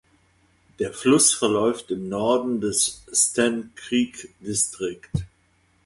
[0.79, 5.07] Der Fluss verläuft im Norden des Stann Creek District.